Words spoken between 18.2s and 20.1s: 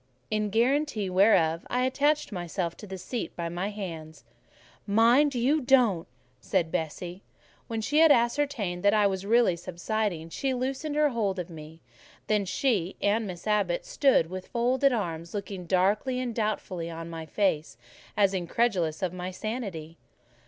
incredulous of my sanity.